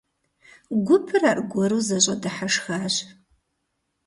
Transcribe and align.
Гупыр 0.85 1.23
аргуэру 1.31 1.79
зэщӀэдыхьэшхащ. 1.87 2.95